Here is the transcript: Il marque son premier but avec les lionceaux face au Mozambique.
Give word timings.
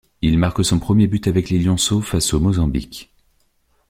Il 0.23 0.39
marque 0.39 0.65
son 0.65 0.79
premier 0.79 1.05
but 1.05 1.27
avec 1.27 1.51
les 1.51 1.59
lionceaux 1.59 2.01
face 2.01 2.33
au 2.33 2.39
Mozambique. 2.39 3.11